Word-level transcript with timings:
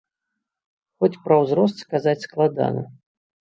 Хоць 1.03 1.19
пра 1.27 1.35
ўзрост 1.43 1.77
сказаць 1.85 2.19
складана. 2.27 2.81